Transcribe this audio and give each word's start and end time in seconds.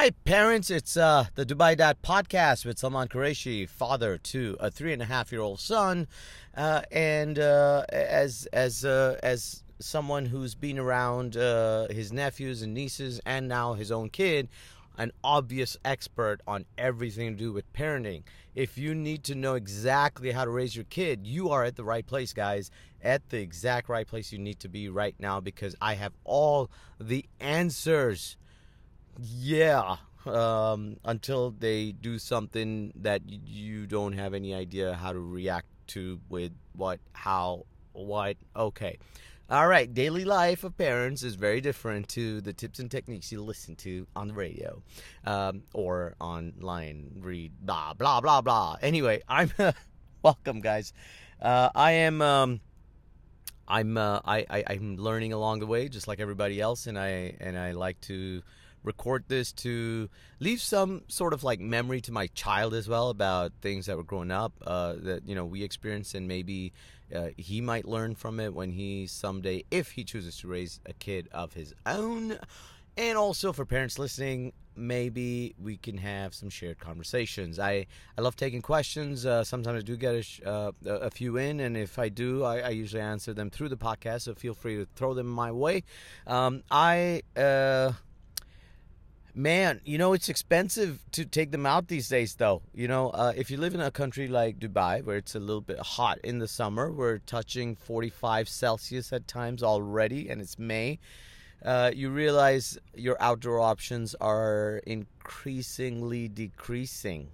Hi, 0.00 0.08
parents. 0.24 0.70
It's 0.70 0.96
uh, 0.96 1.26
the 1.34 1.44
Dubai 1.44 1.76
Dad 1.76 1.98
podcast 2.00 2.64
with 2.64 2.78
Salman 2.78 3.08
Qureshi, 3.08 3.68
father 3.68 4.16
to 4.16 4.56
a 4.58 4.70
three 4.70 4.94
and 4.94 5.02
a 5.02 5.04
half 5.04 5.30
year 5.30 5.42
old 5.42 5.60
son, 5.60 6.08
uh, 6.56 6.80
and 6.90 7.38
uh, 7.38 7.84
as 7.90 8.48
as 8.50 8.86
uh, 8.86 9.18
as 9.22 9.62
someone 9.78 10.24
who's 10.24 10.54
been 10.54 10.78
around 10.78 11.36
uh, 11.36 11.86
his 11.88 12.14
nephews 12.14 12.62
and 12.62 12.72
nieces, 12.72 13.20
and 13.26 13.46
now 13.46 13.74
his 13.74 13.92
own 13.92 14.08
kid, 14.08 14.48
an 14.96 15.12
obvious 15.22 15.76
expert 15.84 16.40
on 16.46 16.64
everything 16.78 17.32
to 17.32 17.36
do 17.36 17.52
with 17.52 17.70
parenting. 17.74 18.22
If 18.54 18.78
you 18.78 18.94
need 18.94 19.22
to 19.24 19.34
know 19.34 19.52
exactly 19.52 20.32
how 20.32 20.46
to 20.46 20.50
raise 20.50 20.74
your 20.74 20.86
kid, 20.86 21.26
you 21.26 21.50
are 21.50 21.62
at 21.62 21.76
the 21.76 21.84
right 21.84 22.06
place, 22.06 22.32
guys. 22.32 22.70
At 23.02 23.28
the 23.28 23.40
exact 23.40 23.90
right 23.90 24.06
place 24.06 24.32
you 24.32 24.38
need 24.38 24.60
to 24.60 24.68
be 24.70 24.88
right 24.88 25.14
now 25.18 25.40
because 25.40 25.76
I 25.78 25.92
have 25.94 26.14
all 26.24 26.70
the 26.98 27.26
answers 27.38 28.38
yeah 29.22 29.96
um, 30.26 30.96
until 31.04 31.50
they 31.50 31.92
do 31.92 32.18
something 32.18 32.92
that 32.96 33.22
you 33.26 33.86
don't 33.86 34.12
have 34.12 34.34
any 34.34 34.54
idea 34.54 34.94
how 34.94 35.12
to 35.12 35.18
react 35.18 35.66
to 35.88 36.20
with 36.28 36.52
what 36.74 37.00
how 37.12 37.66
what 37.92 38.36
okay. 38.54 38.98
All 39.48 39.66
right 39.66 39.92
daily 39.92 40.24
life 40.24 40.62
of 40.62 40.78
parents 40.78 41.24
is 41.24 41.34
very 41.34 41.60
different 41.60 42.08
to 42.10 42.40
the 42.40 42.52
tips 42.52 42.78
and 42.78 42.88
techniques 42.88 43.32
you 43.32 43.42
listen 43.42 43.74
to 43.76 44.06
on 44.14 44.28
the 44.28 44.34
radio 44.34 44.80
um, 45.26 45.64
or 45.74 46.14
online 46.20 47.10
read 47.20 47.52
blah 47.60 47.92
blah 47.94 48.20
blah 48.20 48.40
blah. 48.40 48.76
Anyway 48.80 49.20
i'm 49.28 49.50
welcome 50.22 50.60
guys. 50.60 50.92
Uh, 51.42 51.70
i 51.74 51.92
am 51.92 52.22
um, 52.22 52.60
i'm 53.66 53.96
uh, 53.96 54.20
I, 54.24 54.46
I 54.48 54.64
i'm 54.68 54.96
learning 54.96 55.32
along 55.32 55.60
the 55.60 55.66
way 55.66 55.88
just 55.88 56.06
like 56.06 56.20
everybody 56.20 56.60
else 56.60 56.86
and 56.86 56.96
i 56.98 57.34
and 57.40 57.58
i 57.58 57.72
like 57.72 58.00
to 58.02 58.42
record 58.82 59.24
this 59.28 59.52
to 59.52 60.08
leave 60.38 60.60
some 60.60 61.02
sort 61.08 61.32
of 61.32 61.44
like 61.44 61.60
memory 61.60 62.00
to 62.00 62.12
my 62.12 62.26
child 62.28 62.74
as 62.74 62.88
well 62.88 63.10
about 63.10 63.52
things 63.60 63.86
that 63.86 63.96
were 63.96 64.04
growing 64.04 64.30
up 64.30 64.52
uh, 64.66 64.94
that 64.98 65.28
you 65.28 65.34
know 65.34 65.44
we 65.44 65.62
experienced 65.62 66.14
and 66.14 66.26
maybe 66.26 66.72
uh, 67.14 67.28
he 67.36 67.60
might 67.60 67.86
learn 67.86 68.14
from 68.14 68.40
it 68.40 68.54
when 68.54 68.70
he 68.70 69.06
someday 69.06 69.64
if 69.70 69.92
he 69.92 70.04
chooses 70.04 70.36
to 70.38 70.48
raise 70.48 70.80
a 70.86 70.92
kid 70.92 71.28
of 71.32 71.52
his 71.52 71.74
own. 71.86 72.38
And 72.96 73.16
also 73.16 73.52
for 73.52 73.64
parents 73.64 73.98
listening 73.98 74.52
maybe 74.76 75.54
we 75.62 75.76
can 75.76 75.98
have 75.98 76.34
some 76.34 76.48
shared 76.48 76.78
conversations. 76.78 77.58
I 77.58 77.86
i 78.16 78.20
love 78.20 78.36
taking 78.36 78.62
questions. 78.62 79.26
Uh, 79.26 79.44
sometimes 79.44 79.82
i 79.82 79.84
do 79.84 79.96
get 79.96 80.14
a, 80.14 80.22
sh- 80.22 80.40
uh, 80.44 80.72
a 80.84 81.10
few 81.10 81.36
in 81.36 81.60
and 81.60 81.76
if 81.76 81.98
i 81.98 82.08
do 82.08 82.44
I, 82.44 82.60
I, 82.60 82.68
usually 82.70 83.02
answer 83.02 83.34
them 83.34 83.50
through 83.50 83.68
the 83.68 83.76
podcast 83.76 84.22
so 84.22 84.34
feel 84.34 84.54
free 84.54 84.76
to 84.76 84.86
throw 84.96 85.14
them 85.14 85.26
my 85.26 85.52
way. 85.52 85.84
Um, 86.26 86.62
i 86.70 87.22
uh, 87.36 87.92
Man, 89.34 89.80
you 89.84 89.96
know, 89.96 90.12
it's 90.12 90.28
expensive 90.28 91.04
to 91.12 91.24
take 91.24 91.52
them 91.52 91.64
out 91.64 91.86
these 91.86 92.08
days, 92.08 92.34
though. 92.34 92.62
You 92.74 92.88
know, 92.88 93.10
uh, 93.10 93.32
if 93.36 93.50
you 93.50 93.58
live 93.58 93.74
in 93.74 93.80
a 93.80 93.90
country 93.90 94.26
like 94.26 94.58
Dubai, 94.58 95.04
where 95.04 95.16
it's 95.16 95.36
a 95.36 95.40
little 95.40 95.60
bit 95.60 95.78
hot 95.78 96.18
in 96.24 96.38
the 96.38 96.48
summer, 96.48 96.90
we're 96.90 97.18
touching 97.18 97.76
45 97.76 98.48
Celsius 98.48 99.12
at 99.12 99.28
times 99.28 99.62
already, 99.62 100.28
and 100.28 100.40
it's 100.40 100.58
May. 100.58 100.98
Uh, 101.64 101.92
you 101.94 102.10
realize 102.10 102.78
your 102.94 103.16
outdoor 103.20 103.60
options 103.60 104.16
are 104.20 104.80
increasingly 104.86 106.26
decreasing. 106.26 107.28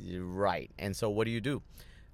Right. 0.00 0.70
And 0.78 0.94
so, 0.94 1.10
what 1.10 1.24
do 1.24 1.32
you 1.32 1.40
do? 1.40 1.62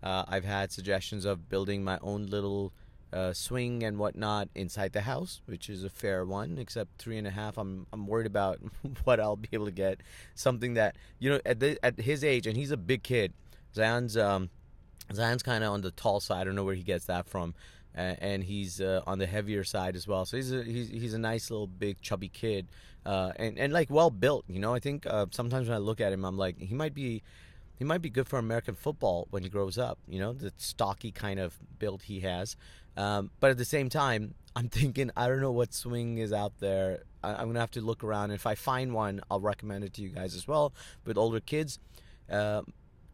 Uh, 0.03 0.25
I've 0.27 0.45
had 0.45 0.73
suggestions 0.73 1.25
of 1.25 1.49
building 1.49 1.85
my 1.85 1.99
own 2.01 2.27
little 2.27 2.73
uh, 3.15 3.33
swing 3.33 3.83
and 3.85 3.97
whatnot 3.97 4.49
inside 4.55 4.93
the 4.93 5.03
house, 5.03 5.41
which 5.47 5.71
is 5.71 5.85
a 5.85 5.91
fair 5.91 6.25
one. 6.25 6.59
Except 6.59 6.99
three 6.99 7.17
and 7.17 7.27
a 7.27 7.31
half, 7.31 7.57
I'm 7.57 7.87
I'm 7.93 8.07
worried 8.07 8.27
about 8.27 8.59
what 9.05 9.21
I'll 9.21 9.37
be 9.37 9.49
able 9.53 9.67
to 9.67 9.73
get. 9.73 10.01
Something 10.35 10.75
that 10.75 10.97
you 11.19 11.31
know 11.31 11.41
at 11.47 11.61
the, 11.61 11.79
at 11.85 11.99
his 12.01 12.25
age, 12.25 12.47
and 12.47 12.57
he's 12.57 12.73
a 12.73 12.77
big 12.77 13.03
kid. 13.03 13.33
Zayan's 13.75 14.17
um, 14.17 14.51
Zayan's 15.13 15.43
kind 15.43 15.63
of 15.65 15.73
on 15.73 15.81
the 15.81 15.93
tall 15.93 16.21
side. 16.21 16.43
I 16.43 16.45
don't 16.45 16.57
know 16.57 16.65
where 16.65 16.75
he 16.75 16.83
gets 16.83 17.07
that 17.07 17.29
from. 17.29 17.55
Uh, 17.97 18.17
and 18.19 18.43
he's 18.43 18.81
uh, 18.81 19.03
on 19.07 19.21
the 19.21 19.27
heavier 19.27 19.63
side 19.63 19.95
as 19.95 20.09
well. 20.09 20.25
So 20.25 20.37
he's 20.37 20.53
a 20.53 20.65
he's, 20.65 20.89
he's 20.89 21.15
a 21.15 21.19
nice 21.19 21.49
little 21.49 21.69
big 21.69 22.01
chubby 22.01 22.29
kid, 22.29 22.67
uh, 23.07 23.31
and 23.37 23.57
and 23.57 23.73
like 23.73 23.89
well 23.89 24.11
built. 24.11 24.45
You 24.49 24.59
know, 24.59 24.75
I 24.75 24.81
think 24.81 25.07
uh, 25.07 25.27
sometimes 25.31 25.69
when 25.69 25.77
I 25.77 25.79
look 25.79 26.01
at 26.01 26.13
him, 26.13 26.25
I'm 26.25 26.37
like 26.37 26.59
he 26.59 26.75
might 26.75 26.93
be 26.93 27.23
he 27.79 27.85
might 27.85 28.03
be 28.03 28.11
good 28.11 28.29
for 28.29 28.39
American 28.39 28.75
football 28.75 29.27
when 29.31 29.43
he 29.43 29.49
grows 29.49 29.79
up. 29.79 29.99
You 30.09 30.21
know, 30.21 30.33
the 30.33 30.53
stocky 30.57 31.11
kind 31.11 31.41
of 31.41 31.59
build 31.79 32.03
he 32.03 32.21
has. 32.21 32.57
Um, 32.97 33.31
but 33.41 33.51
at 33.51 33.59
the 33.59 33.65
same 33.65 33.89
time, 33.89 34.35
I'm 34.57 34.69
thinking 34.69 35.11
I 35.17 35.27
don't 35.27 35.41
know 35.41 35.53
what 35.53 35.75
swing 35.75 36.19
is 36.19 36.33
out 36.33 36.61
there. 36.61 37.03
I, 37.23 37.43
am 37.43 37.49
gonna 37.49 37.61
have 37.61 37.73
to 37.73 37.81
look 37.81 38.05
around. 38.05 38.31
If 38.31 38.47
I 38.47 38.55
find 38.55 38.95
one, 38.95 39.21
I'll 39.31 39.41
recommend 39.41 39.83
it 39.85 39.95
to 39.95 40.03
you 40.03 40.11
guys 40.11 40.35
as 40.37 40.47
well. 40.47 40.73
With 41.05 41.19
older 41.19 41.41
kids, 41.41 41.81
uh, 42.31 42.63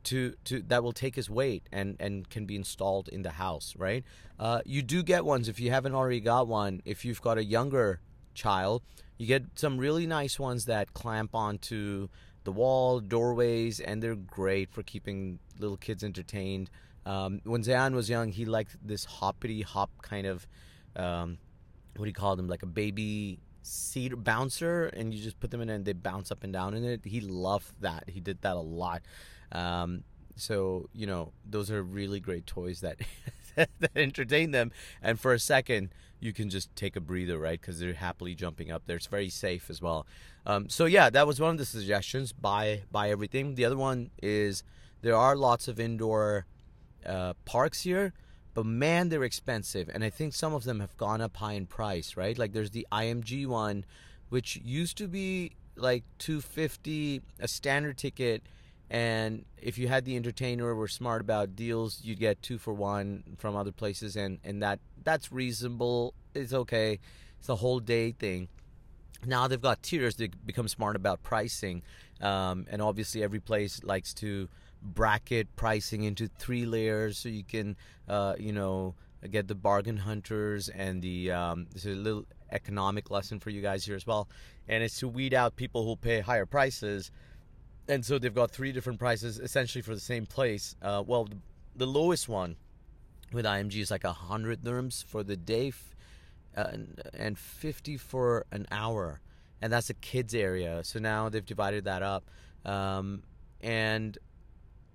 to 0.05 0.35
to 0.45 0.61
that 0.63 0.83
will 0.83 0.93
take 0.93 1.17
his 1.17 1.31
weight 1.31 1.63
and 1.73 1.97
and 1.99 2.29
can 2.29 2.45
be 2.45 2.57
installed 2.57 3.09
in 3.09 3.23
the 3.23 3.31
house. 3.31 3.75
Right? 3.79 4.05
Uh, 4.39 4.61
you 4.67 4.83
do 4.83 5.03
get 5.03 5.25
ones 5.25 5.49
if 5.49 5.61
you 5.61 5.71
haven't 5.71 5.95
already 5.95 6.21
got 6.21 6.47
one. 6.47 6.83
If 6.85 7.07
you've 7.07 7.23
got 7.23 7.39
a 7.39 7.45
younger 7.45 8.01
child, 8.35 8.83
you 9.17 9.27
get 9.27 9.45
some 9.55 9.79
really 9.79 10.07
nice 10.07 10.39
ones 10.39 10.67
that 10.67 10.93
clamp 10.93 11.35
onto 11.35 12.09
the 12.45 12.53
wall, 12.53 13.01
doorways, 13.01 13.81
and 13.81 14.03
they're 14.03 14.15
great 14.15 14.73
for 14.73 14.83
keeping 14.83 15.39
little 15.59 15.77
kids 15.77 16.03
entertained. 16.03 16.71
Um, 17.07 17.41
when 17.45 17.63
Zayan 17.63 17.95
was 17.95 18.09
young, 18.09 18.31
he 18.31 18.45
liked 18.45 18.77
this 18.83 19.05
hoppity 19.05 19.63
hop 19.63 19.91
kind 20.03 20.27
of, 20.27 20.47
um, 20.97 21.39
what 21.97 22.05
do 22.05 22.09
you 22.09 22.15
call 22.15 22.37
them, 22.37 22.49
like 22.49 22.63
a 22.63 22.67
baby 22.67 23.41
seat 23.63 24.13
bouncer, 24.25 24.87
and 24.87 25.13
you 25.13 25.23
just 25.23 25.39
put 25.41 25.51
them 25.51 25.61
in 25.61 25.69
and 25.69 25.85
they 25.85 25.93
bounce 25.93 26.31
up 26.31 26.45
and 26.45 26.53
down 26.53 26.75
in 26.75 26.85
it. 26.85 27.05
He 27.05 27.21
loved 27.21 27.73
that. 27.81 28.05
He 28.09 28.21
did 28.21 28.41
that 28.43 28.57
a 28.57 28.61
lot. 28.61 29.03
Um, 29.53 30.05
so 30.37 30.89
you 30.95 31.07
know, 31.07 31.33
those 31.45 31.71
are 31.71 31.83
really 31.83 32.21
great 32.21 32.47
toys 32.47 32.81
that 32.81 33.01
that 33.57 33.91
entertain 33.97 34.51
them. 34.51 34.73
And 35.03 35.19
for 35.19 35.33
a 35.33 35.39
second, 35.39 35.91
you 36.21 36.33
can 36.33 36.51
just 36.51 36.75
take 36.77 36.97
a 36.97 37.01
breather, 37.01 37.39
right? 37.39 37.61
Because 37.61 37.81
they're 37.81 37.95
happily 37.95 38.35
jumping 38.35 38.71
up 38.71 38.83
there. 38.87 38.97
It's 38.97 39.07
very 39.07 39.31
safe 39.31 39.71
as 39.71 39.81
well. 39.81 40.07
Um, 40.47 40.69
so 40.69 40.85
yeah, 40.85 41.11
that 41.11 41.27
was 41.27 41.41
one 41.41 41.51
of 41.51 41.59
the 41.59 41.65
suggestions. 41.65 42.33
Buy 42.33 42.83
buy 42.91 43.11
everything. 43.11 43.55
The 43.55 43.65
other 43.65 43.77
one 43.77 44.11
is 44.23 44.63
there 45.03 45.17
are 45.17 45.35
lots 45.35 45.69
of 45.69 45.81
indoor 45.81 46.47
uh, 47.07 47.35
parks 47.45 47.83
here, 47.83 48.13
but 48.55 48.67
man, 48.67 49.09
they're 49.09 49.25
expensive, 49.25 49.91
and 49.93 50.05
I 50.05 50.11
think 50.11 50.35
some 50.35 50.55
of 50.55 50.65
them 50.65 50.81
have 50.81 50.97
gone 50.97 51.21
up 51.21 51.37
high 51.37 51.55
in 51.55 51.67
price. 51.67 52.17
Right? 52.17 52.39
Like 52.39 52.53
there's 52.53 52.71
the 52.71 52.87
IMG 52.93 53.47
one, 53.47 53.85
which 54.29 54.61
used 54.63 54.97
to 54.99 55.09
be 55.09 55.53
like 55.77 56.05
250 56.19 57.23
a 57.39 57.49
standard 57.49 57.97
ticket 57.97 58.43
and 58.91 59.45
if 59.57 59.79
you 59.79 59.87
had 59.89 60.05
the 60.05 60.17
entertainer 60.17 60.75
were 60.75 60.89
smart 60.89 61.21
about 61.21 61.55
deals 61.55 62.01
you'd 62.03 62.19
get 62.19 62.43
two 62.43 62.59
for 62.59 62.75
one 62.75 63.23
from 63.39 63.55
other 63.57 63.73
places 63.73 64.17
and 64.17 64.39
and 64.45 64.63
that 64.63 64.81
that's 65.03 65.33
reasonable. 65.33 66.15
It's 66.35 66.53
okay. 66.53 66.99
It's 67.39 67.49
a 67.49 67.57
whole 67.57 67.81
day 67.81 68.13
thing. 68.13 68.49
Now 69.25 69.49
they've 69.49 69.61
got 69.61 69.83
tiers 69.83 70.17
they 70.17 70.29
become 70.45 70.69
smart 70.69 70.97
about 70.97 71.23
pricing 71.23 71.83
um, 72.21 72.67
and 72.71 72.83
obviously 72.83 73.23
every 73.23 73.41
place 73.41 73.83
likes 73.85 74.13
to 74.15 74.49
bracket 74.83 75.55
pricing 75.57 76.05
into 76.05 76.27
three 76.39 76.65
layers 76.65 77.19
so 77.19 77.29
you 77.29 77.45
can 77.45 77.77
uh, 78.09 78.35
you 78.39 78.53
know 78.53 78.95
get 79.31 79.47
the 79.47 79.55
bargain 79.55 79.99
hunters 79.99 80.69
and 80.71 81.03
the 81.03 81.31
um, 81.31 81.67
this 81.73 81.85
is 81.85 81.97
a 81.97 82.01
little 82.01 82.25
economic 82.53 83.11
lesson 83.11 83.39
for 83.39 83.51
you 83.51 83.63
guys 83.63 83.85
here 83.85 83.95
as 83.95 84.07
well. 84.07 84.29
And 84.69 84.83
it's 84.83 84.99
to 85.01 85.09
weed 85.09 85.35
out 85.35 85.57
people 85.57 85.85
who 85.85 85.97
pay 85.97 86.21
higher 86.21 86.47
prices 86.47 87.11
and 87.91 88.07
so 88.07 88.19
they've 88.21 88.35
got 88.35 88.53
three 88.53 88.71
different 88.71 89.01
prices 89.01 89.41
essentially 89.41 89.83
for 89.83 89.95
the 89.95 90.01
same 90.01 90.25
place. 90.25 90.77
Uh, 90.81 91.03
well, 91.05 91.25
the, 91.25 91.37
the, 91.75 91.87
lowest 91.87 92.29
one 92.29 92.57
with 93.33 93.45
IMG 93.45 93.81
is 93.81 93.91
like 93.91 94.05
a 94.05 94.13
hundred 94.13 94.63
dirhams 94.63 95.05
for 95.05 95.25
the 95.25 95.37
day, 95.37 95.73
uh, 96.57 96.67
and, 96.73 97.03
and 97.15 97.37
fifty 97.37 97.97
for 97.97 98.47
an 98.53 98.67
hour, 98.71 99.21
and 99.61 99.73
that's 99.73 99.91
a 99.91 99.95
kids 99.95 100.35
area. 100.35 100.85
So 100.85 101.01
now 101.01 101.29
they've 101.29 101.45
divided 101.45 101.85
that 101.85 102.03
up, 102.03 102.31
um, 102.65 103.25
and 103.61 104.17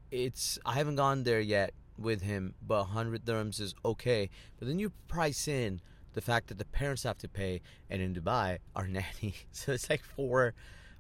it's 0.09 0.57
I 0.65 0.75
haven't 0.75 0.95
gone 0.95 1.24
there 1.24 1.41
yet 1.41 1.74
with 1.98 2.21
him, 2.21 2.56
but 2.65 2.86
hundred 2.86 3.25
dirhams 3.25 3.59
is 3.59 3.75
okay. 3.83 4.30
But 4.57 4.69
then 4.69 4.80
you 4.80 4.91
price 5.09 5.50
in 5.50 5.81
the 6.13 6.21
fact 6.21 6.48
that 6.48 6.57
the 6.57 6.65
parents 6.65 7.03
have 7.03 7.18
to 7.19 7.27
pay, 7.27 7.59
and 7.89 8.01
in 8.01 8.15
Dubai 8.15 8.59
are 8.74 8.88
nanny, 8.88 9.36
so 9.51 9.74
it's 9.74 9.89
like 9.89 10.01
four 10.01 10.53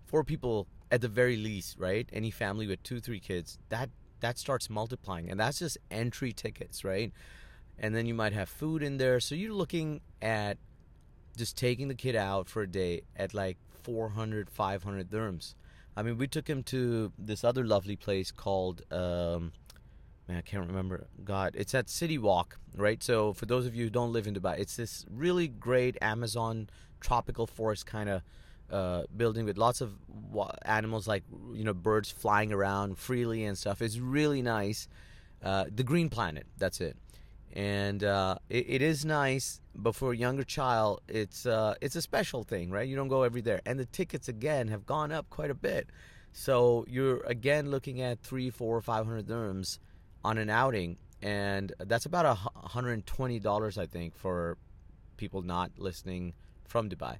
four 0.05 0.23
people 0.23 0.67
at 0.91 1.01
the 1.01 1.07
very 1.07 1.35
least, 1.35 1.77
right? 1.79 2.07
Any 2.13 2.31
family 2.31 2.67
with 2.67 2.81
two, 2.83 2.99
three 2.99 3.19
kids, 3.19 3.57
that 3.69 3.89
that 4.21 4.37
starts 4.37 4.69
multiplying, 4.69 5.29
and 5.29 5.39
that's 5.39 5.59
just 5.59 5.77
entry 5.91 6.31
tickets, 6.31 6.83
right? 6.83 7.11
And 7.77 7.93
then 7.93 8.05
you 8.05 8.13
might 8.13 8.33
have 8.33 8.47
food 8.47 8.81
in 8.81 8.97
there, 8.97 9.19
so 9.19 9.35
you're 9.35 9.53
looking 9.53 10.01
at 10.21 10.57
just 11.35 11.57
taking 11.57 11.89
the 11.89 11.95
kid 11.95 12.15
out 12.15 12.47
for 12.47 12.61
a 12.61 12.67
day 12.67 13.01
at 13.15 13.33
like 13.33 13.57
400, 13.83 14.49
500 14.49 15.09
dirhams. 15.09 15.53
I 15.97 16.03
mean, 16.03 16.17
we 16.17 16.27
took 16.27 16.47
him 16.49 16.63
to 16.63 17.11
this 17.17 17.43
other 17.43 17.65
lovely 17.65 17.95
place 17.95 18.31
called, 18.31 18.81
um, 18.91 19.51
man, 20.27 20.37
I 20.37 20.41
can't 20.41 20.67
remember. 20.67 21.07
God, 21.23 21.55
it's 21.55 21.73
at 21.73 21.89
City 21.89 22.17
Walk, 22.17 22.57
right? 22.75 23.01
So 23.03 23.33
for 23.33 23.45
those 23.45 23.65
of 23.65 23.75
you 23.75 23.85
who 23.85 23.89
don't 23.89 24.11
live 24.11 24.27
in 24.27 24.33
Dubai, 24.33 24.59
it's 24.59 24.75
this 24.75 25.05
really 25.09 25.47
great 25.47 25.97
Amazon 26.01 26.69
tropical 26.99 27.47
forest 27.47 27.85
kind 27.85 28.09
of 28.09 28.21
uh, 28.71 29.03
building 29.15 29.45
with 29.45 29.57
lots 29.57 29.81
of 29.81 29.93
animals 30.65 31.07
like 31.07 31.23
you 31.53 31.63
know 31.63 31.73
birds 31.73 32.11
flying 32.11 32.51
around 32.51 32.97
freely 32.97 33.43
and 33.45 33.57
stuff. 33.57 33.81
It's 33.81 33.97
really 33.97 34.41
nice. 34.41 34.87
Uh, 35.43 35.65
the 35.73 35.83
Green 35.83 36.09
Planet, 36.09 36.45
that's 36.57 36.81
it. 36.81 36.97
And 37.53 38.03
uh, 38.03 38.37
it, 38.49 38.65
it 38.67 38.81
is 38.81 39.05
nice, 39.05 39.61
but 39.75 39.95
for 39.95 40.11
a 40.11 40.17
younger 40.17 40.43
child, 40.43 41.01
it's 41.07 41.45
uh, 41.45 41.75
it's 41.79 41.95
a 41.95 42.01
special 42.01 42.43
thing, 42.43 42.69
right? 42.69 42.87
You 42.87 42.95
don't 42.95 43.07
go 43.07 43.23
every 43.23 43.41
there, 43.41 43.61
and 43.65 43.79
the 43.79 43.85
tickets 43.85 44.27
again 44.27 44.67
have 44.69 44.85
gone 44.85 45.11
up 45.11 45.29
quite 45.29 45.51
a 45.51 45.55
bit. 45.55 45.89
So 46.33 46.85
you're 46.89 47.21
again 47.21 47.71
looking 47.71 48.01
at 48.01 48.19
three, 48.19 48.49
four, 48.49 48.81
five 48.81 49.05
hundred 49.05 49.27
dirhams 49.27 49.79
on 50.23 50.37
an 50.37 50.49
outing, 50.49 50.97
and 51.21 51.71
that's 51.79 52.05
about 52.05 52.25
a 52.25 52.33
hundred 52.33 52.93
and 52.93 53.05
twenty 53.05 53.39
dollars, 53.39 53.77
I 53.77 53.85
think, 53.85 54.15
for 54.17 54.57
people 55.15 55.41
not 55.43 55.71
listening 55.77 56.33
from 56.65 56.89
Dubai 56.89 57.19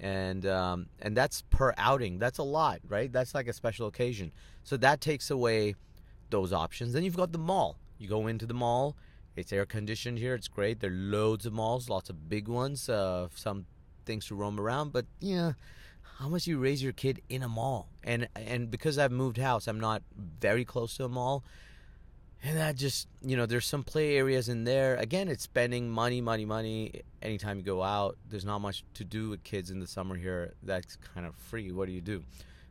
and 0.00 0.46
um, 0.46 0.86
and 1.00 1.16
that's 1.16 1.42
per 1.50 1.74
outing. 1.76 2.18
That's 2.18 2.38
a 2.38 2.42
lot, 2.42 2.80
right? 2.88 3.12
That's 3.12 3.34
like 3.34 3.46
a 3.46 3.52
special 3.52 3.86
occasion. 3.86 4.32
So 4.64 4.76
that 4.78 5.00
takes 5.00 5.30
away 5.30 5.74
those 6.30 6.52
options. 6.52 6.94
Then 6.94 7.04
you've 7.04 7.16
got 7.16 7.32
the 7.32 7.38
mall. 7.38 7.76
You 7.98 8.08
go 8.08 8.26
into 8.26 8.46
the 8.46 8.54
mall. 8.54 8.96
It's 9.36 9.52
air 9.52 9.66
conditioned 9.66 10.18
here. 10.18 10.34
It's 10.34 10.48
great. 10.48 10.80
There 10.80 10.90
are 10.90 10.94
loads 10.94 11.46
of 11.46 11.52
malls, 11.52 11.88
lots 11.88 12.10
of 12.10 12.28
big 12.28 12.48
ones. 12.48 12.88
Uh, 12.88 13.28
some 13.34 13.66
things 14.06 14.26
to 14.26 14.34
roam 14.34 14.58
around, 14.58 14.92
but 14.92 15.04
yeah, 15.20 15.52
how 16.18 16.28
much 16.28 16.44
do 16.44 16.50
you 16.50 16.58
raise 16.58 16.82
your 16.82 16.92
kid 16.92 17.20
in 17.28 17.42
a 17.42 17.48
mall? 17.48 17.88
And 18.02 18.26
and 18.34 18.70
because 18.70 18.98
I've 18.98 19.12
moved 19.12 19.36
house, 19.36 19.68
I'm 19.68 19.80
not 19.80 20.02
very 20.16 20.64
close 20.64 20.96
to 20.96 21.04
a 21.04 21.08
mall 21.08 21.44
and 22.42 22.56
that 22.56 22.76
just 22.76 23.08
you 23.22 23.36
know 23.36 23.46
there's 23.46 23.66
some 23.66 23.84
play 23.84 24.16
areas 24.16 24.48
in 24.48 24.64
there. 24.64 24.96
Again 24.96 25.28
it's 25.28 25.44
spending 25.44 25.90
money 25.90 26.20
money 26.20 26.44
money 26.44 27.02
anytime 27.22 27.58
you 27.58 27.64
go 27.64 27.82
out. 27.82 28.16
There's 28.28 28.44
not 28.44 28.60
much 28.60 28.84
to 28.94 29.04
do 29.04 29.28
with 29.28 29.44
kids 29.44 29.70
in 29.70 29.80
the 29.80 29.86
summer 29.86 30.16
here. 30.16 30.54
That's 30.62 30.96
kind 30.96 31.26
of 31.26 31.34
free. 31.36 31.70
What 31.70 31.86
do 31.86 31.92
you 31.92 32.00
do? 32.00 32.24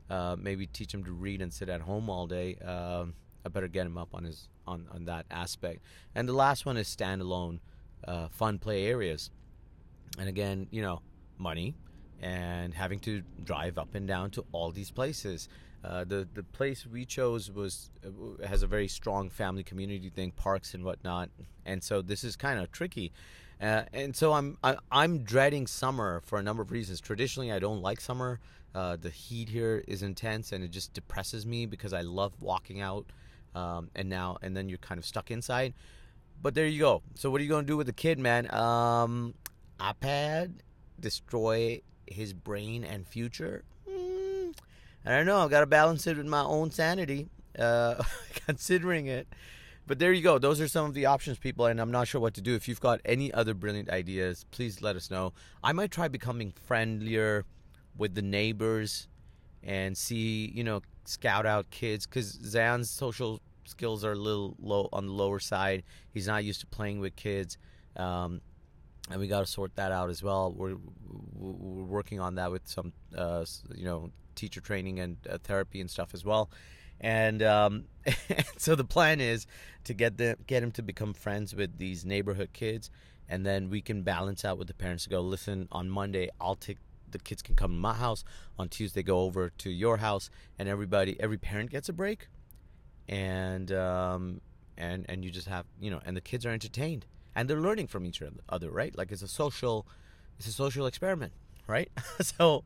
Uh, 0.09 0.35
maybe 0.39 0.65
teach 0.65 0.93
him 0.93 1.03
to 1.03 1.11
read 1.11 1.41
and 1.41 1.53
sit 1.53 1.69
at 1.69 1.81
home 1.81 2.09
all 2.09 2.25
day. 2.25 2.55
Um, 2.55 3.13
i 3.45 3.49
better 3.49 3.67
get 3.67 3.85
him 3.85 3.97
up 3.97 4.09
on 4.13 4.23
his 4.23 4.49
on, 4.67 4.87
on 4.91 5.05
that 5.05 5.25
aspect. 5.29 5.83
And 6.15 6.27
the 6.27 6.33
last 6.33 6.65
one 6.65 6.77
is 6.77 6.87
standalone 6.87 7.59
uh, 8.07 8.27
fun 8.29 8.57
play 8.57 8.87
areas. 8.87 9.29
And 10.17 10.27
again 10.27 10.67
you 10.71 10.81
know 10.81 11.01
money 11.37 11.75
and 12.21 12.73
having 12.73 12.99
to 12.99 13.21
drive 13.43 13.77
up 13.77 13.95
and 13.95 14.07
down 14.07 14.31
to 14.31 14.43
all 14.51 14.71
these 14.71 14.91
places 14.91 15.47
uh, 15.83 16.03
the 16.03 16.27
the 16.33 16.43
place 16.43 16.85
we 16.85 17.05
chose 17.05 17.51
was 17.51 17.89
uh, 18.05 18.45
has 18.45 18.63
a 18.63 18.67
very 18.67 18.87
strong 18.87 19.29
family 19.29 19.63
community 19.63 20.09
thing, 20.09 20.31
parks 20.31 20.73
and 20.73 20.83
whatnot, 20.83 21.29
and 21.65 21.83
so 21.83 22.01
this 22.01 22.23
is 22.23 22.35
kind 22.35 22.59
of 22.59 22.71
tricky. 22.71 23.11
Uh, 23.61 23.83
and 23.93 24.15
so 24.15 24.33
I'm 24.33 24.57
I, 24.63 24.71
am 24.71 24.79
i 24.91 25.03
am 25.03 25.19
dreading 25.19 25.67
summer 25.67 26.21
for 26.25 26.39
a 26.39 26.43
number 26.43 26.61
of 26.61 26.71
reasons. 26.71 26.99
Traditionally, 26.99 27.51
I 27.51 27.59
don't 27.59 27.81
like 27.81 28.01
summer. 28.01 28.39
Uh, 28.75 28.97
the 28.97 29.09
heat 29.09 29.49
here 29.49 29.83
is 29.87 30.03
intense, 30.03 30.51
and 30.51 30.63
it 30.63 30.71
just 30.71 30.93
depresses 30.93 31.45
me 31.45 31.65
because 31.65 31.93
I 31.93 32.01
love 32.01 32.33
walking 32.39 32.81
out. 32.81 33.05
Um, 33.55 33.89
and 33.95 34.09
now 34.09 34.37
and 34.41 34.55
then 34.55 34.69
you're 34.69 34.77
kind 34.77 34.99
of 34.99 35.05
stuck 35.05 35.31
inside. 35.31 35.73
But 36.41 36.55
there 36.55 36.67
you 36.67 36.79
go. 36.79 37.01
So 37.15 37.31
what 37.31 37.41
are 37.41 37.43
you 37.43 37.49
to 37.49 37.63
do 37.63 37.77
with 37.77 37.87
the 37.87 37.93
kid, 37.93 38.19
man? 38.19 38.53
Um, 38.53 39.33
iPad 39.79 40.59
destroy 40.99 41.81
his 42.07 42.33
brain 42.33 42.83
and 42.83 43.07
future? 43.07 43.63
I 45.09 45.13
don't 45.13 45.25
know. 45.25 45.39
I've 45.39 45.49
got 45.49 45.61
to 45.61 45.65
balance 45.65 46.05
it 46.05 46.17
with 46.17 46.27
my 46.27 46.43
own 46.43 46.69
sanity, 46.69 47.29
uh, 47.57 47.95
considering 48.45 49.07
it. 49.07 49.27
But 49.87 49.97
there 49.97 50.13
you 50.13 50.21
go. 50.21 50.37
Those 50.37 50.61
are 50.61 50.67
some 50.67 50.85
of 50.85 50.93
the 50.93 51.07
options, 51.07 51.39
people, 51.39 51.65
and 51.65 51.81
I'm 51.81 51.89
not 51.89 52.07
sure 52.07 52.21
what 52.21 52.35
to 52.35 52.41
do. 52.41 52.53
If 52.53 52.67
you've 52.67 52.79
got 52.79 53.01
any 53.03 53.33
other 53.33 53.55
brilliant 53.55 53.89
ideas, 53.89 54.45
please 54.51 54.83
let 54.83 54.95
us 54.95 55.09
know. 55.09 55.33
I 55.63 55.71
might 55.71 55.89
try 55.89 56.09
becoming 56.09 56.53
friendlier 56.67 57.43
with 57.97 58.13
the 58.13 58.21
neighbors 58.21 59.07
and 59.63 59.97
see, 59.97 60.51
you 60.53 60.63
know, 60.63 60.83
scout 61.05 61.47
out 61.47 61.71
kids 61.71 62.05
because 62.05 62.27
Zan's 62.27 62.91
social 62.91 63.41
skills 63.65 64.05
are 64.05 64.11
a 64.11 64.15
little 64.15 64.55
low 64.59 64.89
on 64.93 65.07
the 65.07 65.13
lower 65.13 65.39
side. 65.39 65.81
He's 66.13 66.27
not 66.27 66.43
used 66.43 66.59
to 66.59 66.67
playing 66.67 66.99
with 66.99 67.15
kids. 67.15 67.57
Um, 67.95 68.41
and 69.09 69.19
we 69.19 69.27
got 69.27 69.39
to 69.39 69.47
sort 69.47 69.75
that 69.77 69.91
out 69.91 70.11
as 70.11 70.21
well. 70.21 70.53
We're 70.55 70.77
we're 71.33 71.83
working 71.83 72.19
on 72.19 72.35
that 72.35 72.51
with 72.51 72.67
some, 72.67 72.93
uh, 73.17 73.43
you 73.73 73.85
know, 73.85 74.11
teacher 74.39 74.61
training 74.61 74.99
and 74.99 75.17
uh, 75.29 75.37
therapy 75.43 75.81
and 75.81 75.89
stuff 75.89 76.13
as 76.13 76.23
well. 76.23 76.49
And 77.01 77.41
um, 77.43 77.85
so 78.57 78.75
the 78.75 78.83
plan 78.83 79.21
is 79.21 79.45
to 79.85 79.93
get 79.93 80.17
them, 80.17 80.37
get 80.47 80.63
him 80.63 80.71
to 80.73 80.81
become 80.81 81.13
friends 81.13 81.55
with 81.55 81.77
these 81.77 82.05
neighborhood 82.05 82.49
kids, 82.53 82.89
and 83.27 83.45
then 83.45 83.69
we 83.69 83.81
can 83.81 84.03
balance 84.03 84.43
out 84.43 84.57
with 84.57 84.67
the 84.67 84.73
parents 84.73 85.05
to 85.05 85.09
go. 85.09 85.21
Listen, 85.21 85.67
on 85.71 85.89
Monday 85.89 86.29
I'll 86.41 86.55
take 86.55 86.77
the 87.11 87.19
kids 87.19 87.41
can 87.41 87.55
come 87.55 87.71
to 87.71 87.77
my 87.77 87.93
house. 87.93 88.23
On 88.59 88.69
Tuesday 88.69 89.01
go 89.01 89.21
over 89.21 89.49
to 89.49 89.69
your 89.69 89.97
house, 89.97 90.29
and 90.59 90.69
everybody, 90.69 91.19
every 91.19 91.37
parent 91.37 91.71
gets 91.71 91.89
a 91.89 91.93
break, 91.93 92.27
and 93.07 93.71
um, 93.71 94.41
and 94.77 95.05
and 95.07 95.23
you 95.23 95.31
just 95.31 95.47
have 95.47 95.65
you 95.79 95.89
know, 95.89 96.01
and 96.05 96.15
the 96.17 96.21
kids 96.21 96.45
are 96.45 96.51
entertained 96.51 97.05
and 97.35 97.49
they're 97.49 97.61
learning 97.61 97.87
from 97.87 98.05
each 98.05 98.21
other, 98.49 98.69
right? 98.69 98.97
Like 98.97 99.11
it's 99.11 99.21
a 99.21 99.27
social, 99.27 99.87
it's 100.37 100.47
a 100.47 100.51
social 100.51 100.85
experiment, 100.85 101.33
right? 101.67 101.89
so 102.21 102.63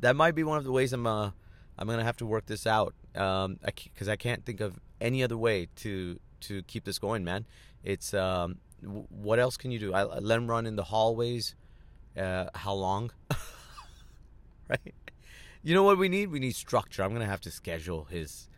that 0.00 0.16
might 0.16 0.34
be 0.34 0.42
one 0.42 0.58
of 0.58 0.64
the 0.64 0.72
ways 0.72 0.92
I'm 0.92 1.06
uh, 1.06 1.30
I'm 1.78 1.86
gonna 1.86 2.04
have 2.04 2.16
to 2.18 2.26
work 2.26 2.46
this 2.46 2.66
out 2.66 2.94
um 3.16 3.58
because 3.64 4.08
I, 4.08 4.16
can't 4.16 4.44
think 4.44 4.60
of 4.60 4.78
any 5.00 5.22
other 5.22 5.36
way 5.36 5.68
to 5.76 6.20
to 6.40 6.62
keep 6.64 6.84
this 6.84 6.98
going, 6.98 7.24
man. 7.24 7.46
It's 7.82 8.14
um 8.14 8.58
w- 8.82 9.06
what 9.10 9.38
else 9.38 9.56
can 9.56 9.70
you 9.70 9.78
do? 9.78 9.92
I, 9.92 10.02
I 10.02 10.18
let 10.18 10.38
him 10.38 10.48
run 10.48 10.66
in 10.66 10.76
the 10.76 10.84
hallways. 10.84 11.54
Uh, 12.16 12.46
how 12.54 12.74
long? 12.74 13.12
right? 14.68 14.94
You 15.62 15.74
know 15.74 15.82
what 15.82 15.98
we 15.98 16.08
need? 16.08 16.30
We 16.30 16.40
need 16.40 16.54
structure. 16.54 17.02
I'm 17.02 17.12
gonna 17.12 17.26
have 17.26 17.40
to 17.42 17.50
schedule 17.50 18.04
his 18.04 18.48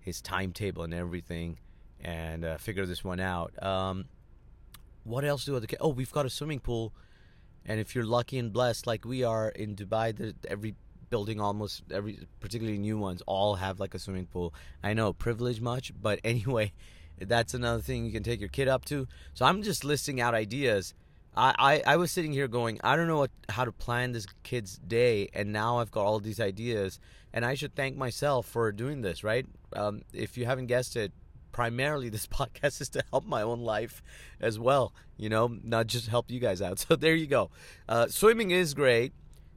his 0.00 0.20
timetable 0.20 0.84
and 0.84 0.94
everything, 0.94 1.58
and 2.00 2.44
uh, 2.44 2.56
figure 2.58 2.86
this 2.86 3.04
one 3.04 3.20
out. 3.20 3.60
Um, 3.62 4.06
what 5.04 5.24
else 5.24 5.44
do 5.44 5.56
other? 5.56 5.66
Oh, 5.80 5.90
we've 5.90 6.12
got 6.12 6.26
a 6.26 6.30
swimming 6.30 6.60
pool, 6.60 6.92
and 7.64 7.80
if 7.80 7.94
you're 7.94 8.04
lucky 8.04 8.38
and 8.38 8.52
blessed 8.52 8.86
like 8.86 9.04
we 9.04 9.22
are 9.22 9.48
in 9.48 9.76
Dubai, 9.76 10.34
every 10.48 10.74
building 11.10 11.40
almost 11.40 11.82
every 11.90 12.20
particularly 12.40 12.78
new 12.78 12.98
ones 12.98 13.22
all 13.26 13.56
have 13.56 13.80
like 13.80 13.94
a 13.94 13.98
swimming 13.98 14.26
pool. 14.26 14.54
I 14.82 14.94
know 14.94 15.12
privilege 15.12 15.60
much 15.60 15.92
but 16.00 16.20
anyway 16.24 16.72
that's 17.20 17.54
another 17.54 17.82
thing 17.82 18.04
you 18.04 18.12
can 18.12 18.22
take 18.22 18.40
your 18.40 18.48
kid 18.48 18.68
up 18.68 18.84
to. 18.86 19.06
So 19.34 19.44
i'm 19.44 19.62
just 19.62 19.84
listing 19.84 20.20
out 20.20 20.34
ideas. 20.34 20.94
I, 21.36 21.54
I, 21.58 21.92
I 21.92 21.96
was 21.96 22.10
sitting 22.10 22.32
here 22.32 22.48
going 22.48 22.80
i 22.82 22.96
don't 22.96 23.06
know 23.06 23.18
what, 23.18 23.30
how 23.48 23.64
to 23.64 23.72
plan 23.72 24.12
this 24.12 24.26
kid's 24.42 24.78
day 24.78 25.28
and 25.34 25.52
now 25.52 25.78
i've 25.78 25.90
got 25.90 26.04
all 26.04 26.18
these 26.18 26.40
ideas 26.40 26.98
and 27.32 27.44
i 27.44 27.54
should 27.54 27.76
thank 27.76 27.96
myself 27.96 28.46
for 28.46 28.72
doing 28.72 29.02
this 29.02 29.22
right? 29.22 29.46
Um, 29.74 30.02
if 30.12 30.38
you 30.38 30.46
haven't 30.46 30.66
guessed 30.66 30.96
it 30.96 31.12
primarily 31.52 32.08
this 32.16 32.26
podcast 32.26 32.80
is 32.80 32.88
to 32.90 33.04
help 33.10 33.24
my 33.24 33.42
own 33.42 33.60
life 33.60 34.02
as 34.40 34.58
well 34.58 34.92
you 35.18 35.28
know 35.28 35.58
not 35.62 35.86
just 35.86 36.08
help 36.08 36.30
you 36.30 36.40
guys 36.40 36.62
out. 36.62 36.78
So 36.88 36.96
there 36.96 37.14
you 37.14 37.26
go. 37.26 37.50
Uh, 37.88 38.06
swimming 38.08 38.50
is 38.50 38.72
great 38.72 39.12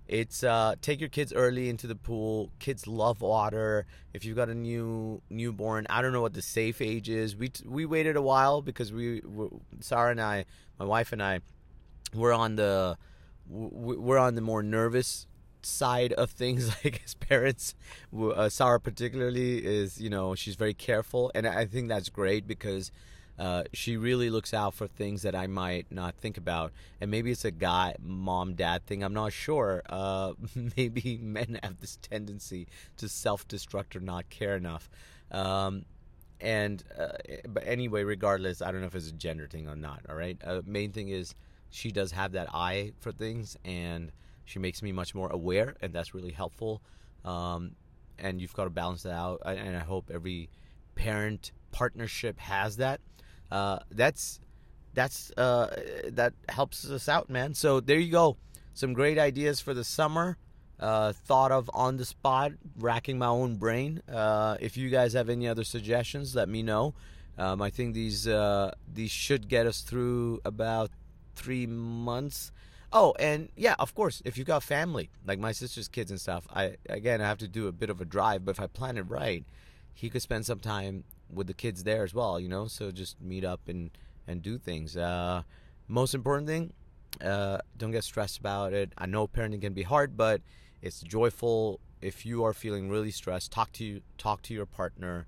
it's 0.08 0.44
uh, 0.44 0.76
take 0.82 1.00
your 1.00 1.10
kids 1.10 1.32
early 1.34 1.70
into 1.70 1.88
the 1.88 1.96
pool. 1.96 2.52
Kids 2.60 2.88
love 2.88 3.22
water. 3.22 3.86
If 4.14 4.26
you've 4.26 4.36
got 4.36 4.50
a 4.50 4.56
new 4.56 5.22
newborn, 5.30 5.88
I 5.90 6.02
don't 6.02 6.12
know 6.12 6.22
what 6.22 6.34
the 6.34 6.42
safe 6.42 6.82
age 6.82 7.10
is. 7.10 7.36
We 7.36 7.52
we 7.66 7.86
waited 7.86 8.16
a 8.16 8.22
while 8.22 8.62
because 8.62 8.92
we, 8.92 9.22
Sarah 9.80 10.12
and 10.12 10.22
I, 10.22 10.46
my 10.80 10.86
wife 10.86 11.14
and 11.14 11.24
I, 11.24 11.40
we're 12.14 12.34
on 12.34 12.56
the 12.56 12.98
we're 13.48 14.18
on 14.18 14.36
the 14.36 14.42
more 14.42 14.64
nervous 14.64 15.28
side 15.64 16.14
of 16.14 16.32
things 16.32 16.68
like 16.84 17.02
as 17.06 17.14
parents 17.14 17.76
uh, 18.20 18.50
sarah 18.50 18.80
particularly 18.80 19.64
is 19.64 20.02
you 20.02 20.10
know 20.10 20.34
she's 20.34 20.56
very 20.56 20.74
careful 20.74 21.32
and 21.36 21.46
i 21.48 21.66
think 21.66 21.88
that's 21.88 22.10
great 22.10 22.48
because 22.48 22.92
uh, 23.40 23.64
she 23.74 23.98
really 23.98 24.30
looks 24.30 24.54
out 24.54 24.74
for 24.74 24.88
things 24.88 25.24
that 25.24 25.36
I 25.36 25.48
might 25.48 25.88
not 25.92 26.16
think 26.16 26.38
about. 26.38 26.72
And 27.00 27.10
maybe 27.10 27.32
it's 27.32 27.46
a 27.46 27.52
guy, 27.52 27.96
mom, 28.00 28.54
dad 28.54 28.86
thing. 28.86 29.04
I'm 29.04 29.14
not 29.14 29.34
sure. 29.34 29.82
Uh, 29.90 30.34
maybe 30.78 31.20
men 31.22 31.60
have 31.64 31.80
this 31.80 31.98
tendency 32.02 32.68
to 32.98 33.10
self 33.10 33.48
destruct 33.48 33.96
or 33.96 34.00
not 34.00 34.30
care 34.30 34.56
enough. 34.56 34.90
Um, 35.32 35.86
and 36.40 36.84
uh, 37.00 37.10
but 37.48 37.64
anyway, 37.66 38.04
regardless, 38.04 38.62
I 38.62 38.72
don't 38.72 38.82
know 38.82 38.88
if 38.88 38.96
it's 38.96 39.10
a 39.10 39.14
gender 39.14 39.48
thing 39.48 39.68
or 39.68 39.76
not. 39.76 40.02
All 40.10 40.16
right. 40.16 40.38
Uh, 40.44 40.62
main 40.66 40.92
thing 40.92 41.10
is 41.10 41.36
she 41.70 41.92
does 41.92 42.12
have 42.12 42.34
that 42.34 42.54
eye 42.54 42.92
for 43.00 43.12
things, 43.12 43.58
and 43.64 44.12
she 44.46 44.60
makes 44.60 44.82
me 44.82 44.92
much 44.92 45.16
more 45.16 45.30
aware, 45.30 45.76
and 45.82 45.94
that's 45.94 46.14
really 46.14 46.32
helpful. 46.32 46.82
Um, 47.24 47.76
and 48.20 48.42
you've 48.42 48.54
got 48.54 48.66
to 48.66 48.70
balance 48.70 49.04
that 49.04 49.14
out. 49.14 49.42
And 49.46 49.76
I 49.76 49.80
hope 49.80 50.12
every 50.14 50.50
parent 50.96 51.52
partnership 51.72 52.40
has 52.40 52.78
that 52.78 53.02
uh, 53.52 53.80
that's 53.92 54.40
that's 54.94 55.32
uh, 55.38 55.76
that 56.08 56.34
helps 56.50 56.90
us 56.90 57.08
out, 57.08 57.30
man. 57.30 57.54
So 57.54 57.80
there 57.80 58.00
you 58.00 58.12
go, 58.12 58.38
some 58.74 58.94
great 58.94 59.18
ideas 59.18 59.60
for 59.60 59.74
the 59.74 59.84
summer. 59.84 60.38
Uh, 60.80 61.14
thought 61.14 61.52
of 61.52 61.70
on 61.76 61.98
the 61.98 62.06
spot, 62.06 62.54
racking 62.80 63.20
my 63.20 63.28
own 63.28 63.56
brain. 63.56 64.02
Uh, 64.12 64.58
if 64.60 64.78
you 64.78 64.90
guys 64.90 65.14
have 65.14 65.30
any 65.30 65.48
other 65.48 65.64
suggestions, 65.64 66.34
let 66.34 66.50
me 66.50 66.64
know. 66.64 66.96
Um, 67.38 67.62
I 67.62 67.70
think 67.70 67.94
these 67.94 68.28
uh, 68.28 68.72
these 68.92 69.12
should 69.12 69.48
get 69.48 69.68
us 69.68 69.82
through 69.82 70.42
about 70.44 70.90
three 71.36 71.68
months. 71.68 72.52
Oh, 72.94 73.14
and 73.20 73.50
yeah, 73.56 73.76
of 73.80 73.94
course, 73.96 74.22
if 74.26 74.38
you 74.38 74.44
got 74.44 74.64
family, 74.64 75.12
like 75.26 75.40
my 75.40 75.52
sister's 75.52 75.88
kids 75.88 76.10
and 76.12 76.20
stuff, 76.20 76.48
I 76.52 76.78
again 76.90 77.22
I 77.22 77.28
have 77.28 77.38
to 77.40 77.48
do 77.48 77.68
a 77.68 77.72
bit 77.72 77.90
of 77.90 78.02
a 78.02 78.06
drive, 78.06 78.44
but 78.44 78.52
if 78.52 78.60
I 78.60 78.68
plan 78.68 78.98
it 78.98 79.04
right, 79.04 79.46
he 79.94 80.10
could 80.10 80.22
spend 80.22 80.46
some 80.46 80.60
time 80.60 81.04
with 81.30 81.48
the 81.48 81.54
kids 81.54 81.84
there 81.84 82.04
as 82.04 82.14
well, 82.14 82.40
you 82.40 82.50
know. 82.50 82.68
So 82.68 82.92
just 82.92 83.22
meet 83.22 83.46
up 83.46 83.62
and 83.68 83.92
and 84.28 84.42
do 84.42 84.58
things. 84.58 84.96
Uh, 84.96 85.44
most 85.88 86.14
important 86.14 86.48
thing, 86.48 86.74
uh, 87.24 87.60
don't 87.78 87.92
get 87.92 88.04
stressed 88.04 88.38
about 88.38 88.74
it. 88.74 88.94
I 88.98 89.06
know 89.06 89.28
parenting 89.28 89.62
can 89.62 89.74
be 89.74 89.84
hard, 89.84 90.16
but 90.16 90.42
it's 90.82 91.02
joyful. 91.02 91.80
If 92.02 92.26
you 92.26 92.44
are 92.44 92.54
feeling 92.54 92.90
really 92.90 93.12
stressed, 93.12 93.52
talk 93.52 93.72
to 93.74 93.86
you, 93.86 94.02
talk 94.18 94.42
to 94.44 94.54
your 94.54 94.66
partner, 94.66 95.28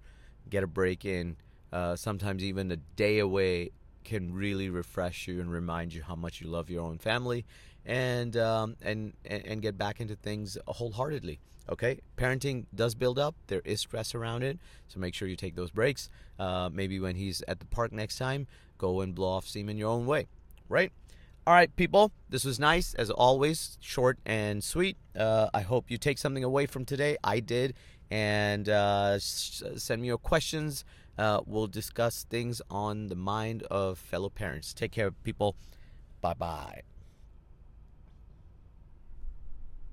get 0.50 0.63
a 0.63 0.67
break 0.67 1.05
in. 1.05 1.38
Uh, 1.72 1.96
sometimes 1.96 2.43
even 2.43 2.72
a 2.72 2.77
day 2.77 3.20
away 3.20 3.72
can 4.03 4.33
really 4.33 4.69
refresh 4.69 5.27
you 5.27 5.39
and 5.39 5.51
remind 5.51 5.93
you 5.93 6.03
how 6.03 6.15
much 6.15 6.41
you 6.41 6.48
love 6.48 6.69
your 6.69 6.83
own 6.83 6.98
family, 6.98 7.45
and 7.86 8.36
um, 8.38 8.75
and 8.81 9.13
and 9.25 9.62
get 9.62 9.77
back 9.77 10.00
into 10.00 10.15
things 10.15 10.57
wholeheartedly. 10.67 11.39
Okay, 11.69 12.01
parenting 12.17 12.65
does 12.75 12.93
build 12.93 13.17
up. 13.17 13.36
There 13.48 13.62
is 13.63 13.79
stress 13.79 14.13
around 14.13 14.43
it, 14.43 14.60
so 14.89 15.00
make 15.00 15.13
sure 15.13 15.27
you 15.27 15.38
take 15.38 15.55
those 15.55 15.72
breaks. 15.72 16.10
Uh, 16.38 16.69
maybe 16.72 17.00
when 17.00 17.15
he's 17.15 17.41
at 17.48 17.60
the 17.60 17.65
park 17.65 17.93
next 17.93 18.17
time, 18.17 18.48
go 18.77 19.00
and 19.01 19.15
blow 19.15 19.29
off 19.29 19.48
steam 19.48 19.69
in 19.69 19.77
your 19.77 19.89
own 19.89 20.05
way. 20.05 20.27
Right? 20.67 20.91
All 21.45 21.53
right, 21.53 21.74
people. 21.75 22.12
This 22.29 22.45
was 22.45 22.60
nice 22.60 22.93
as 22.93 23.10
always, 23.10 23.77
short 23.81 24.17
and 24.25 24.63
sweet. 24.63 24.98
Uh, 25.17 25.50
I 25.53 25.62
hope 25.62 25.91
you 25.91 25.98
take 25.98 26.17
something 26.17 26.43
away 26.43 26.65
from 26.65 26.86
today. 26.86 27.17
I 27.24 27.39
did, 27.39 27.75
and 28.12 28.67
uh, 28.69 29.19
send 29.19 30.01
me 30.01 30.07
your 30.07 30.17
questions. 30.17 30.86
Uh, 31.17 31.41
we'll 31.46 31.67
discuss 31.67 32.25
things 32.29 32.62
on 32.70 33.08
the 33.08 33.15
mind 33.15 33.63
of 33.63 34.00
fellow 34.00 34.29
parents. 34.29 34.74
Take 34.74 34.91
care, 34.91 35.12
people. 35.12 35.55
Bye 36.22 36.34
bye. 36.34 36.82